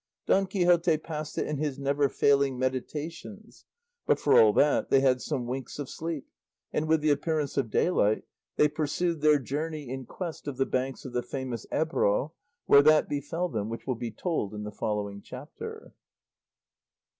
[0.25, 3.65] Don Quixote passed it in his never failing meditations;
[4.07, 6.25] but, for all that, they had some winks of sleep,
[6.73, 8.23] and with the appearance of daylight
[8.55, 12.33] they pursued their journey in quest of the banks of the famous Ebro,
[12.65, 15.93] where that befell them which will be told in the following chapter.